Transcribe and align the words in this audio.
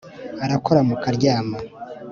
arakora 0.45 0.79
mukaryama, 0.87 1.57